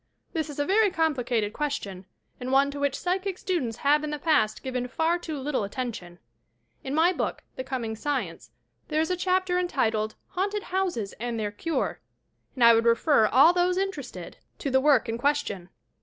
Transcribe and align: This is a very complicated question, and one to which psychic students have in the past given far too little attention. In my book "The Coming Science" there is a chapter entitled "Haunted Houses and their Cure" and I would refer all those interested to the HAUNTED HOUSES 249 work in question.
This 0.33 0.49
is 0.49 0.57
a 0.57 0.65
very 0.65 0.89
complicated 0.89 1.53
question, 1.53 2.07
and 2.39 2.51
one 2.51 2.71
to 2.71 2.79
which 2.79 2.97
psychic 2.97 3.37
students 3.37 3.77
have 3.85 4.03
in 4.03 4.09
the 4.09 4.17
past 4.17 4.63
given 4.63 4.87
far 4.87 5.19
too 5.19 5.37
little 5.37 5.63
attention. 5.63 6.17
In 6.83 6.95
my 6.95 7.13
book 7.13 7.43
"The 7.55 7.63
Coming 7.63 7.95
Science" 7.95 8.49
there 8.87 8.99
is 8.99 9.11
a 9.11 9.15
chapter 9.15 9.59
entitled 9.59 10.15
"Haunted 10.29 10.63
Houses 10.63 11.13
and 11.19 11.39
their 11.39 11.51
Cure" 11.51 11.99
and 12.55 12.63
I 12.63 12.73
would 12.73 12.85
refer 12.85 13.27
all 13.27 13.53
those 13.53 13.77
interested 13.77 14.37
to 14.57 14.71
the 14.71 14.81
HAUNTED 14.81 14.81
HOUSES 14.81 14.81
249 14.81 14.83
work 14.85 15.09
in 15.09 15.17
question. 15.19 15.69